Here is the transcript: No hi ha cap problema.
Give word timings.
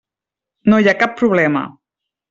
No 0.73 0.79
hi 0.85 0.89
ha 0.93 0.97
cap 1.03 1.15
problema. 1.21 1.67